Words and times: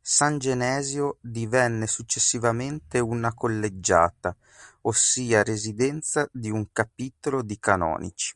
San 0.00 0.38
Genesio 0.38 1.18
divenne 1.20 1.86
successivamente 1.86 3.00
una 3.00 3.34
collegiata, 3.34 4.34
ossia 4.84 5.42
residenza 5.42 6.26
di 6.32 6.48
un 6.48 6.72
capitolo 6.72 7.42
di 7.42 7.58
canonici. 7.58 8.34